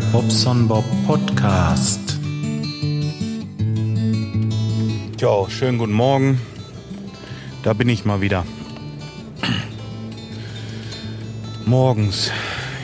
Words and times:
Bobson 0.00 0.66
Bob 0.66 0.84
Podcast. 1.06 2.18
Ja, 5.20 5.48
schönen 5.48 5.78
guten 5.78 5.92
Morgen. 5.92 6.40
Da 7.62 7.72
bin 7.74 7.88
ich 7.88 8.04
mal 8.04 8.20
wieder. 8.20 8.44
Morgens. 11.64 12.30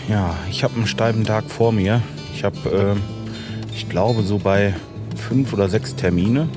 Ja, 0.08 0.36
ich 0.50 0.62
habe 0.62 0.76
einen 0.76 0.86
steifen 0.86 1.24
Tag 1.24 1.50
vor 1.50 1.72
mir. 1.72 2.00
Ich 2.34 2.44
habe, 2.44 2.96
äh, 2.96 3.74
ich 3.74 3.88
glaube, 3.88 4.22
so 4.22 4.38
bei 4.38 4.74
fünf 5.16 5.52
oder 5.52 5.68
sechs 5.68 5.96
Termine. 5.96 6.48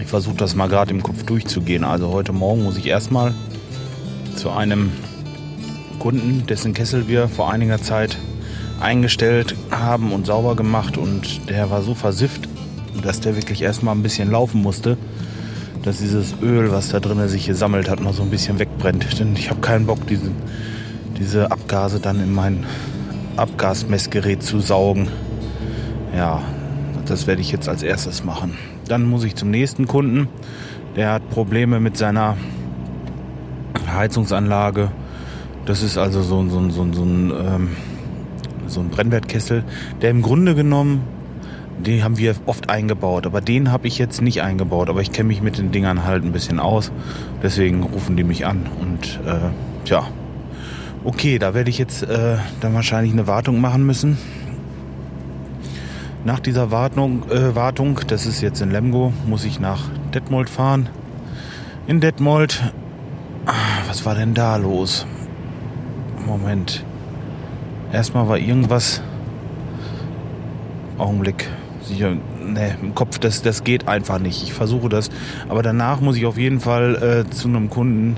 Ich 0.00 0.06
versuche 0.06 0.36
das 0.36 0.54
mal 0.54 0.68
gerade 0.68 0.90
im 0.90 1.02
Kopf 1.02 1.22
durchzugehen. 1.24 1.84
Also 1.84 2.10
heute 2.10 2.32
Morgen 2.32 2.64
muss 2.64 2.78
ich 2.78 2.86
erstmal 2.86 3.34
zu 4.36 4.50
einem 4.50 4.90
Kunden, 5.98 6.46
dessen 6.46 6.72
Kessel 6.72 7.08
wir 7.08 7.28
vor 7.28 7.50
einiger 7.50 7.80
Zeit 7.80 8.16
eingestellt 8.82 9.54
haben 9.70 10.12
und 10.12 10.26
sauber 10.26 10.56
gemacht 10.56 10.96
und 10.96 11.48
der 11.48 11.70
war 11.70 11.82
so 11.82 11.94
versifft, 11.94 12.48
dass 13.02 13.20
der 13.20 13.36
wirklich 13.36 13.62
erstmal 13.62 13.94
ein 13.94 14.02
bisschen 14.02 14.30
laufen 14.30 14.60
musste, 14.60 14.96
dass 15.82 15.98
dieses 15.98 16.34
Öl, 16.42 16.70
was 16.70 16.90
da 16.90 17.00
drin 17.00 17.26
sich 17.28 17.46
gesammelt 17.46 17.88
hat, 17.88 18.00
noch 18.00 18.12
so 18.12 18.22
ein 18.22 18.30
bisschen 18.30 18.58
wegbrennt. 18.58 19.18
Denn 19.18 19.34
ich 19.36 19.50
habe 19.50 19.60
keinen 19.60 19.86
Bock, 19.86 20.06
diese, 20.06 20.30
diese 21.18 21.50
Abgase 21.50 22.00
dann 22.00 22.22
in 22.22 22.32
mein 22.32 22.64
Abgasmessgerät 23.36 24.42
zu 24.42 24.60
saugen. 24.60 25.08
Ja, 26.14 26.42
das 27.06 27.26
werde 27.26 27.40
ich 27.40 27.50
jetzt 27.50 27.68
als 27.68 27.82
erstes 27.82 28.22
machen. 28.22 28.56
Dann 28.86 29.04
muss 29.04 29.24
ich 29.24 29.34
zum 29.34 29.50
nächsten 29.50 29.86
Kunden. 29.86 30.28
Der 30.96 31.12
hat 31.12 31.30
Probleme 31.30 31.80
mit 31.80 31.96
seiner 31.96 32.36
Heizungsanlage 33.92 34.90
das 35.64 35.82
ist 35.82 35.96
also 35.96 36.22
so, 36.22 36.48
so, 36.48 36.70
so, 36.70 36.92
so 36.92 37.02
ein, 37.02 37.30
ähm, 37.30 37.68
so 38.72 38.80
ein 38.80 38.88
Brennwertkessel, 38.88 39.64
der 40.00 40.10
im 40.10 40.22
Grunde 40.22 40.54
genommen, 40.54 41.02
den 41.78 42.04
haben 42.04 42.18
wir 42.18 42.34
oft 42.46 42.70
eingebaut, 42.70 43.26
aber 43.26 43.40
den 43.40 43.72
habe 43.72 43.88
ich 43.88 43.98
jetzt 43.98 44.22
nicht 44.22 44.42
eingebaut. 44.42 44.88
Aber 44.88 45.00
ich 45.00 45.12
kenne 45.12 45.28
mich 45.28 45.42
mit 45.42 45.58
den 45.58 45.72
Dingern 45.72 46.04
halt 46.04 46.24
ein 46.24 46.32
bisschen 46.32 46.60
aus. 46.60 46.92
Deswegen 47.42 47.82
rufen 47.82 48.16
die 48.16 48.24
mich 48.24 48.46
an. 48.46 48.66
Und 48.80 49.20
äh, 49.26 49.88
ja, 49.88 50.06
okay, 51.04 51.38
da 51.38 51.54
werde 51.54 51.70
ich 51.70 51.78
jetzt 51.78 52.02
äh, 52.02 52.36
dann 52.60 52.74
wahrscheinlich 52.74 53.12
eine 53.12 53.26
Wartung 53.26 53.60
machen 53.60 53.84
müssen. 53.84 54.18
Nach 56.24 56.38
dieser 56.38 56.70
Wartung, 56.70 57.28
äh, 57.30 57.56
Wartung, 57.56 57.98
das 58.06 58.26
ist 58.26 58.40
jetzt 58.42 58.60
in 58.60 58.70
Lemgo, 58.70 59.12
muss 59.26 59.44
ich 59.44 59.58
nach 59.58 59.88
Detmold 60.14 60.48
fahren. 60.48 60.88
In 61.88 62.00
Detmold, 62.00 62.62
ah, 63.46 63.52
was 63.88 64.04
war 64.06 64.14
denn 64.14 64.34
da 64.34 64.56
los? 64.56 65.04
Moment. 66.24 66.84
Erstmal 67.92 68.26
war 68.26 68.38
irgendwas. 68.38 69.02
Augenblick. 70.96 71.48
Sicher. 71.82 72.16
Ne, 72.42 72.76
im 72.80 72.94
Kopf, 72.94 73.18
das, 73.18 73.42
das 73.42 73.64
geht 73.64 73.86
einfach 73.86 74.18
nicht. 74.18 74.42
Ich 74.42 74.54
versuche 74.54 74.88
das. 74.88 75.10
Aber 75.48 75.62
danach 75.62 76.00
muss 76.00 76.16
ich 76.16 76.24
auf 76.24 76.38
jeden 76.38 76.60
Fall 76.60 77.24
äh, 77.26 77.30
zu 77.30 77.48
einem 77.48 77.68
Kunden. 77.68 78.16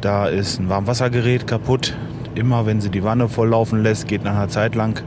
Da 0.00 0.26
ist 0.26 0.58
ein 0.58 0.68
Warmwassergerät 0.68 1.46
kaputt. 1.46 1.96
Immer 2.34 2.66
wenn 2.66 2.80
sie 2.80 2.90
die 2.90 3.04
Wanne 3.04 3.28
volllaufen 3.28 3.82
lässt, 3.82 4.08
geht 4.08 4.24
nach 4.24 4.34
einer 4.34 4.48
Zeit 4.48 4.74
lang 4.74 5.02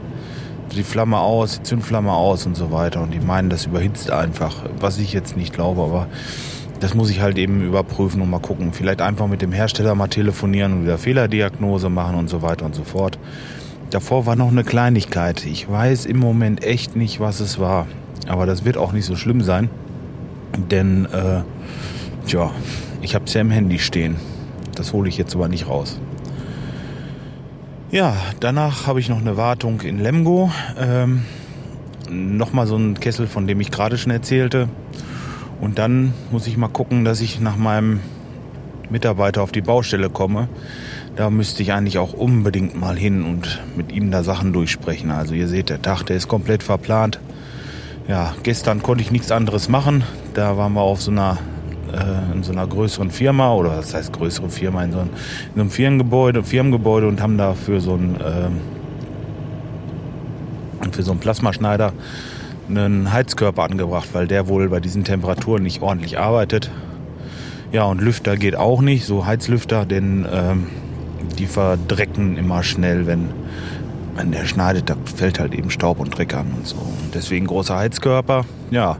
die 0.72 0.84
Flamme 0.84 1.18
aus, 1.18 1.58
die 1.58 1.62
Zündflamme 1.64 2.12
aus 2.12 2.46
und 2.46 2.56
so 2.56 2.70
weiter. 2.70 3.02
Und 3.02 3.12
die 3.12 3.20
meinen, 3.20 3.50
das 3.50 3.66
überhitzt 3.66 4.10
einfach. 4.10 4.56
Was 4.78 4.98
ich 4.98 5.12
jetzt 5.12 5.36
nicht 5.36 5.52
glaube, 5.52 5.82
aber 5.82 6.06
das 6.78 6.94
muss 6.94 7.10
ich 7.10 7.20
halt 7.20 7.38
eben 7.38 7.62
überprüfen 7.66 8.20
und 8.22 8.30
mal 8.30 8.40
gucken. 8.40 8.72
Vielleicht 8.72 9.00
einfach 9.00 9.26
mit 9.26 9.42
dem 9.42 9.52
Hersteller 9.52 9.94
mal 9.94 10.08
telefonieren 10.08 10.72
und 10.72 10.82
wieder 10.84 10.98
Fehlerdiagnose 10.98 11.88
machen 11.88 12.16
und 12.16 12.28
so 12.28 12.42
weiter 12.42 12.64
und 12.64 12.74
so 12.74 12.84
fort. 12.84 13.18
Davor 13.92 14.24
war 14.24 14.36
noch 14.36 14.50
eine 14.50 14.64
Kleinigkeit. 14.64 15.44
Ich 15.44 15.70
weiß 15.70 16.06
im 16.06 16.18
Moment 16.18 16.64
echt 16.64 16.96
nicht, 16.96 17.20
was 17.20 17.40
es 17.40 17.58
war. 17.58 17.86
Aber 18.26 18.46
das 18.46 18.64
wird 18.64 18.78
auch 18.78 18.92
nicht 18.92 19.04
so 19.04 19.16
schlimm 19.16 19.42
sein. 19.42 19.68
Denn, 20.70 21.04
äh, 21.12 21.42
tja, 22.26 22.50
ich 23.02 23.14
habe 23.14 23.26
es 23.26 23.34
ja 23.34 23.42
im 23.42 23.50
Handy 23.50 23.78
stehen. 23.78 24.16
Das 24.74 24.94
hole 24.94 25.10
ich 25.10 25.18
jetzt 25.18 25.34
aber 25.34 25.48
nicht 25.48 25.68
raus. 25.68 26.00
Ja, 27.90 28.16
danach 28.40 28.86
habe 28.86 28.98
ich 28.98 29.10
noch 29.10 29.20
eine 29.20 29.36
Wartung 29.36 29.82
in 29.82 29.98
Lemgo. 29.98 30.50
Ähm, 30.80 31.24
Nochmal 32.08 32.66
so 32.66 32.76
ein 32.76 32.98
Kessel, 32.98 33.26
von 33.26 33.46
dem 33.46 33.60
ich 33.60 33.70
gerade 33.70 33.98
schon 33.98 34.10
erzählte. 34.10 34.70
Und 35.60 35.78
dann 35.78 36.14
muss 36.30 36.46
ich 36.46 36.56
mal 36.56 36.68
gucken, 36.68 37.04
dass 37.04 37.20
ich 37.20 37.40
nach 37.40 37.56
meinem 37.56 38.00
Mitarbeiter 38.88 39.42
auf 39.42 39.52
die 39.52 39.60
Baustelle 39.60 40.08
komme. 40.08 40.48
Da 41.14 41.28
müsste 41.28 41.62
ich 41.62 41.72
eigentlich 41.74 41.98
auch 41.98 42.14
unbedingt 42.14 42.78
mal 42.78 42.96
hin 42.96 43.22
und 43.22 43.60
mit 43.76 43.92
ihm 43.92 44.10
da 44.10 44.22
Sachen 44.22 44.54
durchsprechen. 44.54 45.10
Also 45.10 45.34
ihr 45.34 45.46
seht, 45.46 45.68
der 45.68 45.82
Tag, 45.82 46.04
der 46.04 46.16
ist 46.16 46.26
komplett 46.26 46.62
verplant. 46.62 47.20
Ja, 48.08 48.34
gestern 48.42 48.82
konnte 48.82 49.02
ich 49.04 49.10
nichts 49.10 49.30
anderes 49.30 49.68
machen. 49.68 50.04
Da 50.32 50.56
waren 50.56 50.72
wir 50.72 50.80
auf 50.80 51.02
so 51.02 51.10
einer, 51.10 51.36
äh, 51.92 52.32
in 52.34 52.42
so 52.42 52.52
einer 52.52 52.66
größeren 52.66 53.10
Firma, 53.10 53.52
oder 53.52 53.76
was 53.76 53.92
heißt 53.92 54.14
größere 54.14 54.48
Firma, 54.48 54.82
in 54.84 54.92
so, 54.92 55.00
einem, 55.00 55.10
in 55.10 55.54
so 55.54 55.60
einem 55.60 55.70
Firmengebäude, 55.70 56.42
Firmengebäude 56.42 57.06
und 57.08 57.20
haben 57.20 57.36
da 57.36 57.52
für 57.52 57.80
so 57.80 57.92
einen, 57.92 58.16
äh, 58.18 58.48
für 60.90 61.02
so 61.02 61.10
einen 61.10 61.20
Plasmaschneider 61.20 61.92
einen 62.68 63.12
Heizkörper 63.12 63.64
angebracht, 63.64 64.08
weil 64.14 64.26
der 64.26 64.48
wohl 64.48 64.70
bei 64.70 64.80
diesen 64.80 65.04
Temperaturen 65.04 65.62
nicht 65.62 65.82
ordentlich 65.82 66.18
arbeitet. 66.18 66.70
Ja, 67.70 67.84
und 67.84 68.00
Lüfter 68.00 68.36
geht 68.36 68.56
auch 68.56 68.80
nicht, 68.80 69.04
so 69.04 69.26
Heizlüfter, 69.26 69.84
denn 69.86 70.26
ähm, 70.30 70.66
die 71.32 71.46
verdrecken 71.46 72.36
immer 72.36 72.62
schnell, 72.62 73.06
wenn, 73.06 73.28
wenn 74.16 74.32
der 74.32 74.44
schneidet, 74.46 74.90
da 74.90 74.96
fällt 75.16 75.38
halt 75.38 75.54
eben 75.54 75.70
Staub 75.70 76.00
und 76.00 76.16
Dreck 76.16 76.34
an 76.34 76.46
und 76.56 76.66
so. 76.66 76.76
Deswegen 77.14 77.46
großer 77.46 77.76
Heizkörper. 77.76 78.44
Ja, 78.70 78.96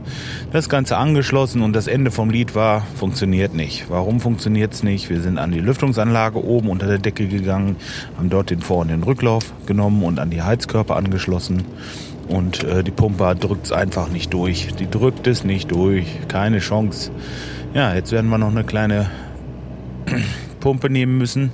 das 0.51 0.69
Ganze 0.69 0.97
angeschlossen 0.97 1.61
und 1.61 1.73
das 1.73 1.87
Ende 1.87 2.11
vom 2.11 2.29
Lied 2.29 2.53
war, 2.55 2.85
funktioniert 2.95 3.53
nicht. 3.53 3.89
Warum 3.89 4.19
funktioniert 4.19 4.73
es 4.73 4.83
nicht? 4.83 5.09
Wir 5.09 5.21
sind 5.21 5.37
an 5.37 5.51
die 5.51 5.59
Lüftungsanlage 5.59 6.43
oben 6.43 6.69
unter 6.69 6.87
der 6.87 6.99
Decke 6.99 7.27
gegangen, 7.27 7.75
haben 8.17 8.29
dort 8.29 8.49
den 8.49 8.61
Vor- 8.61 8.81
und 8.81 8.89
den 8.89 9.03
Rücklauf 9.03 9.51
genommen 9.65 10.03
und 10.03 10.19
an 10.19 10.29
die 10.29 10.41
Heizkörper 10.41 10.95
angeschlossen. 10.95 11.63
Und 12.27 12.63
äh, 12.63 12.83
die 12.83 12.91
Pumpe 12.91 13.35
drückt 13.35 13.65
es 13.65 13.71
einfach 13.71 14.09
nicht 14.09 14.33
durch. 14.33 14.73
Die 14.79 14.89
drückt 14.89 15.27
es 15.27 15.43
nicht 15.43 15.71
durch. 15.71 16.05
Keine 16.27 16.59
Chance. 16.59 17.11
Ja, 17.73 17.93
jetzt 17.93 18.11
werden 18.11 18.29
wir 18.29 18.37
noch 18.37 18.51
eine 18.51 18.63
kleine 18.63 19.09
Pumpe 20.59 20.89
nehmen 20.89 21.17
müssen. 21.17 21.51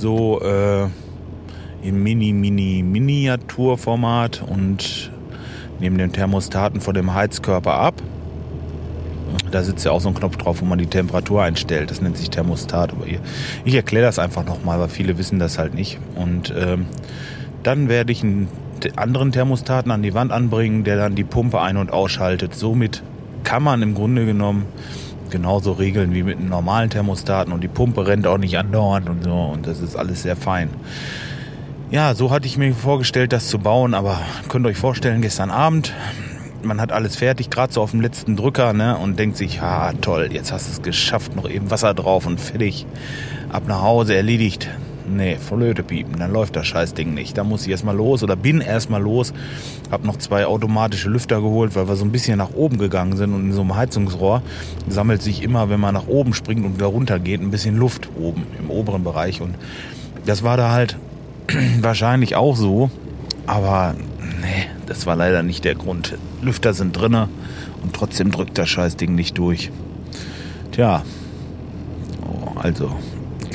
So 0.00 0.40
äh, 0.40 0.86
im 1.86 2.02
Mini, 2.02 2.32
Mini, 2.32 2.82
Miniaturformat 2.82 4.42
und 4.48 5.10
nehmen 5.78 5.98
den 5.98 6.10
Thermostaten 6.10 6.80
von 6.80 6.94
dem 6.94 7.12
Heizkörper 7.12 7.74
ab. 7.74 7.96
Da 9.50 9.62
sitzt 9.62 9.84
ja 9.84 9.90
auch 9.90 10.00
so 10.00 10.08
ein 10.08 10.14
Knopf 10.14 10.38
drauf, 10.38 10.62
wo 10.62 10.64
man 10.64 10.78
die 10.78 10.86
Temperatur 10.86 11.42
einstellt. 11.42 11.90
Das 11.90 12.00
nennt 12.00 12.16
sich 12.16 12.30
Thermostat. 12.30 12.92
Aber 12.92 13.04
ich 13.66 13.74
erkläre 13.74 14.06
das 14.06 14.18
einfach 14.18 14.46
nochmal, 14.46 14.80
weil 14.80 14.88
viele 14.88 15.18
wissen 15.18 15.38
das 15.38 15.58
halt 15.58 15.74
nicht. 15.74 15.98
Und 16.14 16.50
ähm, 16.56 16.86
dann 17.62 17.90
werde 17.90 18.10
ich 18.10 18.22
einen 18.22 18.48
anderen 18.96 19.32
Thermostaten 19.32 19.92
an 19.92 20.02
die 20.02 20.14
Wand 20.14 20.32
anbringen, 20.32 20.82
der 20.82 20.96
dann 20.96 21.14
die 21.14 21.24
Pumpe 21.24 21.60
ein- 21.60 21.76
und 21.76 21.92
ausschaltet. 21.92 22.54
Somit 22.54 23.02
kann 23.44 23.62
man 23.62 23.82
im 23.82 23.94
Grunde 23.94 24.24
genommen 24.24 24.64
genauso 25.30 25.72
regeln 25.72 26.14
wie 26.14 26.22
mit 26.22 26.38
einem 26.38 26.48
normalen 26.48 26.90
Thermostaten 26.90 27.52
und 27.52 27.62
die 27.62 27.68
Pumpe 27.68 28.06
rennt 28.06 28.26
auch 28.26 28.38
nicht 28.38 28.58
andauernd 28.58 29.08
und 29.08 29.24
so 29.24 29.34
und 29.34 29.66
das 29.66 29.80
ist 29.80 29.96
alles 29.96 30.22
sehr 30.22 30.36
fein. 30.36 30.70
Ja, 31.90 32.14
so 32.14 32.30
hatte 32.30 32.46
ich 32.46 32.56
mir 32.56 32.72
vorgestellt, 32.72 33.32
das 33.32 33.48
zu 33.48 33.58
bauen, 33.58 33.94
aber 33.94 34.20
könnt 34.48 34.64
ihr 34.64 34.68
euch 34.68 34.76
vorstellen, 34.76 35.22
gestern 35.22 35.50
Abend, 35.50 35.92
man 36.62 36.80
hat 36.80 36.92
alles 36.92 37.16
fertig, 37.16 37.50
gerade 37.50 37.72
so 37.72 37.82
auf 37.82 37.90
dem 37.90 38.00
letzten 38.00 38.36
Drücker, 38.36 38.72
ne, 38.72 38.96
und 38.96 39.18
denkt 39.18 39.36
sich, 39.36 39.56
ja, 39.56 39.92
toll, 40.00 40.28
jetzt 40.32 40.52
hast 40.52 40.68
du 40.68 40.72
es 40.72 40.82
geschafft, 40.82 41.34
noch 41.34 41.48
eben 41.48 41.70
Wasser 41.70 41.92
drauf 41.94 42.26
und 42.26 42.40
fertig, 42.40 42.86
ab 43.48 43.64
nach 43.66 43.82
Hause, 43.82 44.14
erledigt. 44.14 44.68
Nee, 45.08 45.36
Flöte 45.36 45.82
piepen, 45.82 46.18
dann 46.18 46.32
läuft 46.32 46.56
das 46.56 46.66
Scheißding 46.66 47.14
nicht. 47.14 47.36
Da 47.36 47.44
muss 47.44 47.62
ich 47.62 47.70
erstmal 47.70 47.96
los 47.96 48.22
oder 48.22 48.36
bin 48.36 48.60
erstmal 48.60 49.02
los. 49.02 49.32
Hab 49.90 50.04
noch 50.04 50.16
zwei 50.18 50.46
automatische 50.46 51.08
Lüfter 51.08 51.40
geholt, 51.40 51.74
weil 51.74 51.88
wir 51.88 51.96
so 51.96 52.04
ein 52.04 52.12
bisschen 52.12 52.38
nach 52.38 52.52
oben 52.54 52.78
gegangen 52.78 53.16
sind 53.16 53.32
und 53.34 53.46
in 53.46 53.52
so 53.52 53.62
einem 53.62 53.76
Heizungsrohr 53.76 54.42
sammelt 54.88 55.22
sich 55.22 55.42
immer, 55.42 55.70
wenn 55.70 55.80
man 55.80 55.94
nach 55.94 56.06
oben 56.06 56.34
springt 56.34 56.64
und 56.64 56.76
wieder 56.76 56.86
runter 56.86 57.18
geht, 57.18 57.40
ein 57.40 57.50
bisschen 57.50 57.76
Luft 57.76 58.08
oben 58.18 58.46
im 58.58 58.70
oberen 58.70 59.04
Bereich. 59.04 59.40
Und 59.40 59.54
das 60.26 60.42
war 60.42 60.56
da 60.56 60.70
halt 60.72 60.96
wahrscheinlich 61.80 62.36
auch 62.36 62.56
so. 62.56 62.90
Aber 63.46 63.94
nee, 64.42 64.66
das 64.86 65.06
war 65.06 65.16
leider 65.16 65.42
nicht 65.42 65.64
der 65.64 65.74
Grund. 65.74 66.16
Lüfter 66.42 66.74
sind 66.74 66.92
drinne 66.92 67.28
und 67.82 67.94
trotzdem 67.94 68.30
drückt 68.30 68.58
das 68.58 68.68
Scheißding 68.68 69.14
nicht 69.14 69.38
durch. 69.38 69.70
Tja, 70.72 71.02
oh, 72.26 72.58
also 72.58 72.92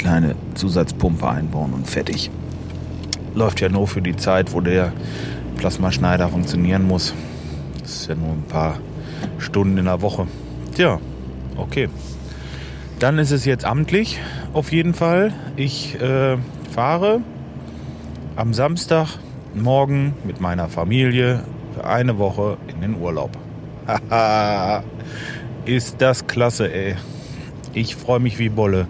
kleine 0.06 0.36
Zusatzpumpe 0.54 1.28
einbauen 1.28 1.74
und 1.74 1.90
fertig. 1.90 2.30
Läuft 3.34 3.60
ja 3.60 3.70
nur 3.70 3.88
für 3.88 4.04
die 4.04 4.16
Zeit, 4.16 4.54
wo 4.54 4.62
der 4.62 4.94
Plasmaschneider 5.58 6.30
funktionieren 6.30 6.86
muss. 6.86 7.16
Das 7.82 7.92
ist 7.92 8.10
ja 8.10 8.14
nur 8.14 8.34
ein 8.34 8.44
paar 8.48 8.78
Stunden 9.40 9.80
in 9.80 9.86
der 9.86 10.04
Woche. 10.04 10.28
Tja, 10.76 11.00
okay. 11.58 11.90
Dann 13.00 13.18
ist 13.18 13.32
es 13.32 13.46
jetzt 13.46 13.66
amtlich, 13.66 14.20
auf 14.54 14.72
jeden 14.72 14.94
Fall. 14.94 15.34
Ich 15.56 16.00
äh, 16.00 16.38
fahre 16.72 17.22
am 18.36 18.54
Samstag 18.54 19.08
morgen 19.56 20.14
mit 20.24 20.40
meiner 20.40 20.70
Familie 20.70 21.44
für 21.74 21.84
eine 21.84 22.20
Woche 22.20 22.58
in 22.68 22.82
den 22.82 23.02
Urlaub. 23.02 23.32
Haha, 23.88 24.84
ist 25.66 25.96
das 25.98 26.28
klasse, 26.28 26.72
ey. 26.72 26.96
Ich 27.74 27.96
freue 27.96 28.20
mich 28.20 28.38
wie 28.38 28.50
Bolle. 28.50 28.88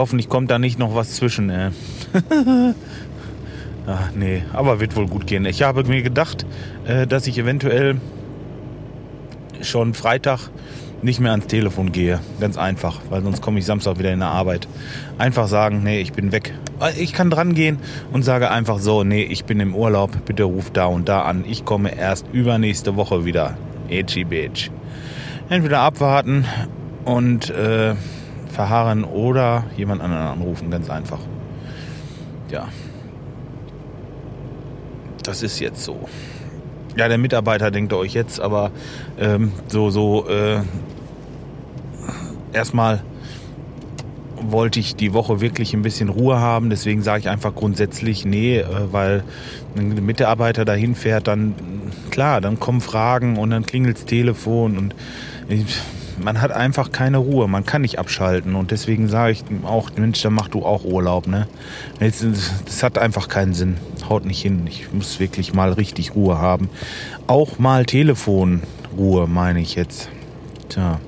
Hoffentlich 0.00 0.30
kommt 0.30 0.50
da 0.50 0.58
nicht 0.58 0.78
noch 0.78 0.94
was 0.94 1.16
zwischen, 1.16 1.50
ey. 1.50 1.72
Ach, 3.86 4.10
nee, 4.14 4.42
aber 4.54 4.80
wird 4.80 4.96
wohl 4.96 5.06
gut 5.06 5.26
gehen. 5.26 5.44
Ich 5.44 5.60
habe 5.62 5.84
mir 5.84 6.00
gedacht, 6.00 6.46
äh, 6.86 7.06
dass 7.06 7.26
ich 7.26 7.36
eventuell 7.36 8.00
schon 9.60 9.92
Freitag 9.92 10.48
nicht 11.02 11.20
mehr 11.20 11.32
ans 11.32 11.48
Telefon 11.48 11.92
gehe. 11.92 12.18
Ganz 12.40 12.56
einfach, 12.56 13.02
weil 13.10 13.22
sonst 13.22 13.42
komme 13.42 13.58
ich 13.58 13.66
Samstag 13.66 13.98
wieder 13.98 14.10
in 14.10 14.20
der 14.20 14.28
Arbeit. 14.28 14.68
Einfach 15.18 15.48
sagen, 15.48 15.82
nee, 15.82 16.00
ich 16.00 16.14
bin 16.14 16.32
weg. 16.32 16.54
Ich 16.98 17.12
kann 17.12 17.28
dran 17.28 17.52
gehen 17.52 17.78
und 18.10 18.22
sage 18.22 18.50
einfach 18.50 18.78
so, 18.78 19.04
nee, 19.04 19.24
ich 19.24 19.44
bin 19.44 19.60
im 19.60 19.74
Urlaub, 19.74 20.24
bitte 20.24 20.44
ruf 20.44 20.70
da 20.70 20.86
und 20.86 21.10
da 21.10 21.24
an. 21.24 21.44
Ich 21.46 21.66
komme 21.66 21.94
erst 21.94 22.24
übernächste 22.32 22.96
Woche 22.96 23.26
wieder. 23.26 23.58
Edgy 23.90 24.24
bitch. 24.24 24.70
Entweder 25.50 25.80
abwarten 25.80 26.46
und 27.04 27.50
äh, 27.50 27.96
verharren 28.50 29.04
oder 29.04 29.64
jemand 29.76 30.02
anderen 30.02 30.26
anrufen, 30.26 30.70
ganz 30.70 30.90
einfach. 30.90 31.20
Ja. 32.50 32.68
Das 35.22 35.42
ist 35.42 35.60
jetzt 35.60 35.84
so. 35.84 36.08
Ja, 36.96 37.08
der 37.08 37.18
Mitarbeiter 37.18 37.70
denkt 37.70 37.92
euch 37.92 38.14
jetzt, 38.14 38.40
aber 38.40 38.72
ähm, 39.18 39.52
so, 39.68 39.90
so, 39.90 40.28
äh, 40.28 40.60
erstmal 42.52 43.02
wollte 44.42 44.80
ich 44.80 44.96
die 44.96 45.12
Woche 45.12 45.40
wirklich 45.40 45.74
ein 45.74 45.82
bisschen 45.82 46.08
Ruhe 46.08 46.40
haben. 46.40 46.70
Deswegen 46.70 47.02
sage 47.02 47.20
ich 47.20 47.28
einfach 47.28 47.54
grundsätzlich 47.54 48.24
nee, 48.24 48.58
äh, 48.58 48.66
weil 48.90 49.22
wenn 49.74 49.92
ein 49.92 50.04
Mitarbeiter 50.04 50.64
dahin 50.64 50.94
fährt, 50.94 51.28
dann 51.28 51.54
klar, 52.10 52.40
dann 52.40 52.58
kommen 52.58 52.80
Fragen 52.80 53.36
und 53.36 53.50
dann 53.50 53.66
klingelt 53.66 53.98
das 53.98 54.04
Telefon 54.06 54.78
und 54.78 54.94
man 56.22 56.40
hat 56.40 56.52
einfach 56.52 56.92
keine 56.92 57.18
Ruhe, 57.18 57.48
man 57.48 57.64
kann 57.64 57.82
nicht 57.82 57.98
abschalten 57.98 58.54
und 58.54 58.70
deswegen 58.70 59.08
sage 59.08 59.32
ich 59.32 59.44
auch, 59.64 59.90
Mensch, 59.96 60.22
dann 60.22 60.34
mach 60.34 60.48
du 60.48 60.64
auch 60.64 60.84
Urlaub, 60.84 61.26
ne? 61.26 61.48
Das 61.98 62.82
hat 62.82 62.98
einfach 62.98 63.28
keinen 63.28 63.54
Sinn, 63.54 63.76
haut 64.08 64.24
nicht 64.24 64.42
hin. 64.42 64.66
Ich 64.66 64.92
muss 64.92 65.20
wirklich 65.20 65.54
mal 65.54 65.72
richtig 65.72 66.14
Ruhe 66.14 66.38
haben. 66.38 66.68
Auch 67.26 67.58
mal 67.58 67.84
Telefonruhe, 67.84 69.26
meine 69.26 69.60
ich 69.60 69.74
jetzt. 69.74 70.08
Tja. 70.68 71.00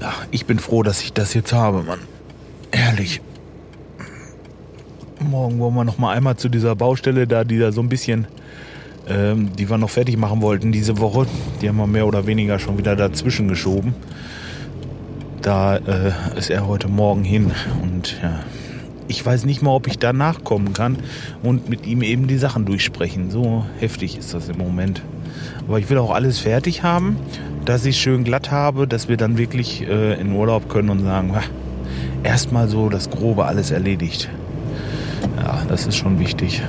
Ja, 0.00 0.12
ich 0.30 0.46
bin 0.46 0.58
froh, 0.58 0.82
dass 0.82 1.02
ich 1.02 1.12
das 1.12 1.34
jetzt 1.34 1.52
habe, 1.52 1.82
Mann. 1.82 2.00
Ehrlich. 2.70 3.20
Morgen 5.18 5.58
wollen 5.58 5.74
wir 5.74 5.84
noch 5.84 5.98
mal 5.98 6.14
einmal 6.14 6.36
zu 6.36 6.48
dieser 6.48 6.76
Baustelle 6.76 7.26
da, 7.26 7.44
die 7.44 7.58
da 7.58 7.72
so 7.72 7.80
ein 7.80 7.88
bisschen 7.88 8.26
ähm, 9.08 9.50
die 9.56 9.68
wir 9.70 9.78
noch 9.78 9.90
fertig 9.90 10.16
machen 10.16 10.42
wollten 10.42 10.72
diese 10.72 10.98
Woche. 10.98 11.26
Die 11.60 11.68
haben 11.68 11.76
wir 11.76 11.86
mehr 11.86 12.06
oder 12.06 12.26
weniger 12.26 12.58
schon 12.58 12.78
wieder 12.78 12.96
dazwischen 12.96 13.48
geschoben. 13.48 13.94
Da 15.42 15.76
äh, 15.76 16.12
ist 16.36 16.50
er 16.50 16.66
heute 16.66 16.88
Morgen 16.88 17.22
hin 17.22 17.52
und 17.82 18.18
ja, 18.22 18.40
ich 19.08 19.24
weiß 19.24 19.44
nicht 19.44 19.62
mal, 19.62 19.70
ob 19.70 19.86
ich 19.86 19.98
da 19.98 20.12
nachkommen 20.12 20.72
kann 20.72 20.96
und 21.42 21.68
mit 21.68 21.86
ihm 21.86 22.02
eben 22.02 22.26
die 22.26 22.38
Sachen 22.38 22.64
durchsprechen. 22.64 23.30
So 23.30 23.64
heftig 23.78 24.18
ist 24.18 24.34
das 24.34 24.48
im 24.48 24.58
Moment. 24.58 25.02
Aber 25.68 25.78
ich 25.78 25.88
will 25.90 25.98
auch 25.98 26.10
alles 26.10 26.40
fertig 26.40 26.82
haben, 26.82 27.16
dass 27.64 27.84
ich 27.84 27.98
schön 27.98 28.24
glatt 28.24 28.50
habe, 28.50 28.86
dass 28.86 29.08
wir 29.08 29.16
dann 29.16 29.38
wirklich 29.38 29.86
äh, 29.86 30.20
in 30.20 30.32
Urlaub 30.32 30.68
können 30.68 30.90
und 30.90 31.00
sagen, 31.00 31.34
erstmal 32.22 32.68
so 32.68 32.88
das 32.88 33.10
Grobe 33.10 33.44
alles 33.44 33.70
erledigt. 33.70 34.28
Ja, 35.36 35.62
das 35.68 35.86
ist 35.86 35.96
schon 35.96 36.18
wichtig. 36.18 36.62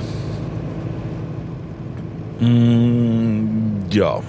Mm, 2.40 3.90
ja, 3.90 4.20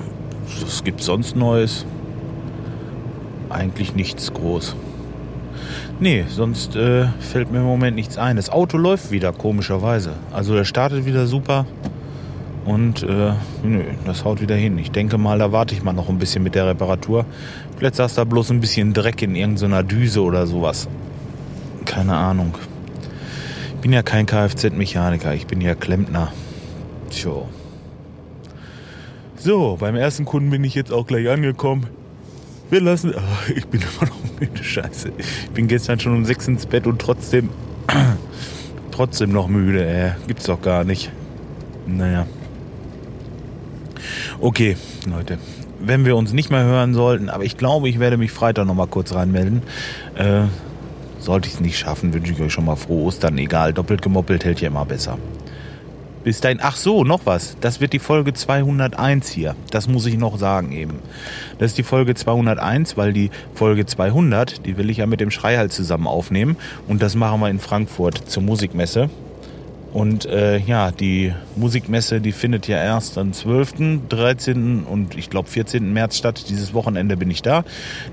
was 0.62 0.84
gibt 0.84 1.02
sonst 1.02 1.36
Neues? 1.36 1.86
Eigentlich 3.50 3.96
nichts 3.96 4.34
groß. 4.34 4.76
Nee, 6.00 6.26
sonst 6.30 6.76
äh, 6.76 7.08
fällt 7.20 7.52
mir 7.52 7.60
im 7.60 7.66
Moment 7.66 7.96
nichts 7.96 8.18
ein. 8.18 8.38
Das 8.38 8.50
Auto 8.50 8.78
läuft 8.78 9.12
wieder, 9.12 9.34
komischerweise. 9.34 10.12
Also 10.32 10.56
er 10.56 10.66
startet 10.66 11.06
wieder 11.06 11.28
super. 11.28 11.66
Und 12.66 13.04
äh, 13.04 13.34
nö, 13.64 13.84
das 14.06 14.24
haut 14.24 14.42
wieder 14.42 14.56
hin. 14.56 14.78
Ich 14.78 14.92
denke 14.92 15.18
mal, 15.18 15.40
da 15.40 15.52
warte 15.52 15.74
ich 15.74 15.84
mal 15.84 15.94
noch 15.94 16.08
ein 16.08 16.20
bisschen 16.20 16.44
mit 16.44 16.56
der 16.56 16.68
Reparatur. 16.68 17.26
Vielleicht 17.78 17.96
saß 17.96 18.16
da 18.16 18.24
bloß 18.24 18.52
ein 18.52 18.60
bisschen 18.60 18.94
Dreck 18.94 19.22
in 19.22 19.36
irgendeiner 19.36 19.84
Düse 19.84 20.22
oder 20.22 20.48
sowas. 20.48 20.88
Keine 21.86 22.16
Ahnung. 22.16 22.56
Ich 23.76 23.82
bin 23.82 23.92
ja 23.92 24.04
kein 24.04 24.26
Kfz-Mechaniker, 24.26 25.34
ich 25.34 25.48
bin 25.48 25.62
ja 25.62 25.74
Klempner. 25.74 26.32
Tja. 27.10 27.32
So, 29.42 29.78
beim 29.80 29.96
ersten 29.96 30.26
Kunden 30.26 30.50
bin 30.50 30.66
ich 30.66 30.76
jetzt 30.76 30.92
auch 30.92 31.08
gleich 31.08 31.30
angekommen. 31.30 31.88
Wir 32.70 32.82
lassen. 32.82 33.14
Ach, 33.18 33.50
ich 33.50 33.66
bin 33.68 33.82
immer 34.00 34.10
noch 34.10 34.40
müde, 34.40 34.62
scheiße. 34.62 35.14
Ich 35.18 35.52
bin 35.52 35.68
gestern 35.68 35.98
schon 36.00 36.14
um 36.14 36.26
sechs 36.26 36.48
ins 36.48 36.66
Bett 36.66 36.86
und 36.88 37.00
trotzdem. 37.00 37.50
trotzdem 38.92 39.32
noch 39.32 39.48
müde, 39.48 39.88
ey. 39.88 40.12
Gibt's 40.28 40.44
doch 40.44 40.62
gar 40.62 40.84
nicht. 40.84 41.10
Naja. 41.88 42.28
Okay, 44.42 44.76
Leute. 45.10 45.38
Wenn 45.80 46.04
wir 46.04 46.18
uns 46.18 46.34
nicht 46.34 46.50
mehr 46.50 46.64
hören 46.64 46.94
sollten, 46.94 47.30
aber 47.30 47.46
ich 47.46 47.56
glaube, 47.56 47.88
ich 47.88 48.00
werde 48.00 48.18
mich 48.18 48.32
Freitag 48.32 48.68
noch 48.68 48.76
mal 48.76 48.88
kurz 48.88 49.14
reinmelden. 49.14 49.64
Äh, 50.16 50.44
sollte 51.20 51.48
ich 51.48 51.56
es 51.56 51.60
nicht 51.62 51.78
schaffen, 51.78 52.14
wünsche 52.14 52.34
ich 52.34 52.42
euch 52.42 52.52
schon 52.52 52.66
mal 52.66 52.76
frohe 52.76 53.06
Ostern. 53.06 53.38
Egal, 53.38 53.72
doppelt 53.72 54.02
gemoppelt 54.02 54.44
hält 54.44 54.60
ja 54.60 54.68
immer 54.68 54.84
besser. 54.84 55.18
Bis 56.24 56.42
dahin, 56.42 56.60
ach 56.62 56.76
so, 56.76 57.06
noch 57.06 57.22
was. 57.26 57.56
Das 57.62 57.80
wird 57.80 57.94
die 57.94 58.00
Folge 58.00 58.34
201 58.34 59.30
hier. 59.30 59.56
Das 59.72 59.88
muss 59.88 60.06
ich 60.06 60.18
noch 60.18 60.38
sagen 60.38 60.74
eben. 60.74 61.00
Das 61.60 61.72
ist 61.72 61.78
die 61.78 61.84
Folge 61.84 62.14
201, 62.14 62.98
weil 62.98 63.14
die 63.14 63.32
Folge 63.54 63.86
200, 63.86 64.66
die 64.66 64.78
will 64.78 64.90
ich 64.90 64.98
ja 64.98 65.06
mit 65.06 65.22
dem 65.22 65.32
Schreihals 65.32 65.76
zusammen 65.76 66.08
aufnehmen. 66.08 66.58
Und 66.88 67.02
das 67.02 67.16
machen 67.16 67.40
wir 67.40 67.50
in 67.50 67.60
Frankfurt 67.60 68.30
zur 68.30 68.44
Musikmesse. 68.44 69.10
Und 69.92 70.26
äh, 70.26 70.60
ja, 70.60 70.92
die 70.92 71.34
Musikmesse, 71.56 72.22
die 72.22 72.32
findet 72.32 72.68
ja 72.68 72.78
erst 72.78 73.18
am 73.18 73.34
12., 73.34 74.02
13. 74.08 74.84
und 74.84 75.18
ich 75.18 75.30
glaube 75.30 75.50
14. 75.50 75.92
März 75.92 76.18
statt. 76.18 76.46
Dieses 76.48 76.74
Wochenende 76.74 77.18
bin 77.18 77.32
ich 77.32 77.42
da. 77.42 77.64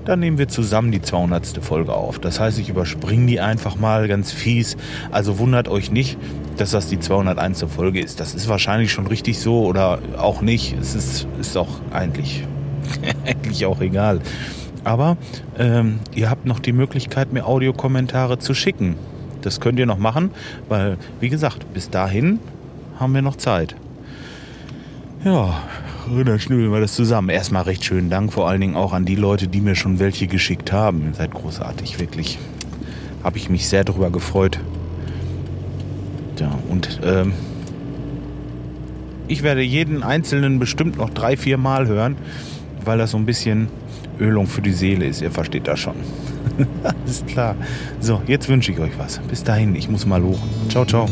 Dann 0.03 0.19
nehmen 0.19 0.39
wir 0.39 0.47
zusammen 0.47 0.91
die 0.91 1.01
200. 1.01 1.59
Folge 1.61 1.93
auf. 1.93 2.17
Das 2.19 2.39
heißt, 2.39 2.57
ich 2.57 2.69
überspringe 2.69 3.27
die 3.27 3.39
einfach 3.39 3.75
mal 3.75 4.07
ganz 4.07 4.31
fies. 4.31 4.75
Also 5.11 5.37
wundert 5.37 5.67
euch 5.67 5.91
nicht, 5.91 6.17
dass 6.57 6.71
das 6.71 6.87
die 6.87 6.99
201. 6.99 7.65
Folge 7.69 8.01
ist. 8.01 8.19
Das 8.19 8.33
ist 8.33 8.47
wahrscheinlich 8.47 8.91
schon 8.91 9.05
richtig 9.05 9.39
so 9.39 9.63
oder 9.65 9.99
auch 10.17 10.41
nicht. 10.41 10.75
Es 10.79 10.95
ist, 10.95 11.27
ist 11.39 11.55
auch 11.57 11.79
eigentlich, 11.91 12.43
eigentlich 13.25 13.65
auch 13.67 13.81
egal. 13.81 14.21
Aber 14.83 15.17
ähm, 15.59 15.99
ihr 16.15 16.29
habt 16.29 16.45
noch 16.45 16.59
die 16.59 16.71
Möglichkeit, 16.71 17.33
mir 17.33 17.45
Audiokommentare 17.45 18.39
zu 18.39 18.55
schicken. 18.55 18.95
Das 19.47 19.61
könnt 19.61 19.79
ihr 19.79 19.85
noch 19.85 19.97
machen, 19.97 20.31
weil, 20.67 20.97
wie 21.21 21.29
gesagt, 21.29 21.73
bis 21.73 21.89
dahin 21.89 22.39
haben 22.99 23.13
wir 23.13 23.21
noch 23.21 23.37
Zeit. 23.37 23.75
Ja, 25.23 25.63
dann 26.25 26.37
schnübeln 26.37 26.69
wir 26.73 26.81
das 26.81 26.95
zusammen. 26.95 27.29
Erstmal 27.29 27.63
recht 27.63 27.85
schönen 27.85 28.09
Dank, 28.09 28.33
vor 28.33 28.49
allen 28.49 28.59
Dingen 28.59 28.75
auch 28.75 28.91
an 28.91 29.05
die 29.05 29.15
Leute, 29.15 29.47
die 29.47 29.61
mir 29.61 29.75
schon 29.75 29.99
welche 29.99 30.27
geschickt 30.27 30.73
haben. 30.73 31.05
Ihr 31.05 31.13
seid 31.13 31.33
großartig, 31.33 31.97
wirklich. 31.97 32.37
Habe 33.23 33.37
ich 33.37 33.49
mich 33.49 33.69
sehr 33.69 33.85
darüber 33.85 34.09
gefreut. 34.09 34.59
Ja, 36.39 36.51
und 36.67 36.99
ähm, 37.05 37.31
ich 39.29 39.43
werde 39.43 39.61
jeden 39.61 40.03
einzelnen 40.03 40.59
bestimmt 40.59 40.97
noch 40.97 41.09
drei, 41.09 41.37
vier 41.37 41.57
Mal 41.57 41.87
hören, 41.87 42.17
weil 42.83 42.97
das 42.97 43.11
so 43.11 43.17
ein 43.17 43.25
bisschen 43.25 43.69
Ölung 44.19 44.45
für 44.47 44.61
die 44.61 44.73
Seele 44.73 45.05
ist. 45.05 45.21
Ihr 45.21 45.31
versteht 45.31 45.69
das 45.69 45.79
schon. 45.79 45.95
Alles 46.83 47.25
klar. 47.25 47.55
So, 47.99 48.21
jetzt 48.27 48.49
wünsche 48.49 48.71
ich 48.71 48.79
euch 48.79 48.97
was. 48.97 49.19
Bis 49.29 49.43
dahin, 49.43 49.75
ich 49.75 49.89
muss 49.89 50.05
mal 50.05 50.21
hoch. 50.21 50.39
Ciao, 50.69 50.85
ciao. 50.85 51.07